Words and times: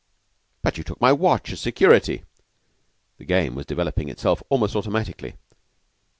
"But 0.63 0.79
you 0.79 0.83
took 0.83 0.99
my 0.99 1.11
watch 1.13 1.51
as 1.53 1.59
security." 1.59 2.23
The 3.19 3.23
game 3.25 3.53
was 3.53 3.67
developing 3.67 4.09
itself 4.09 4.41
almost 4.49 4.75
automatically. 4.75 5.35